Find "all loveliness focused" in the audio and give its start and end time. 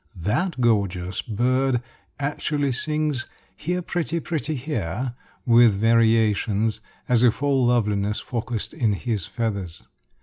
7.43-8.73